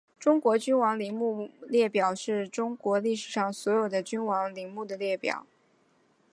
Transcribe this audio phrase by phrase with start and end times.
[0.19, 5.45] 中国君主陵墓列表是中国历史上所有的君主陵墓的列表。